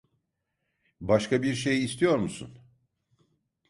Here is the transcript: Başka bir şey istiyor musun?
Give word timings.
Başka 1.01 1.41
bir 1.43 1.55
şey 1.55 1.83
istiyor 1.85 2.17
musun? 2.17 2.59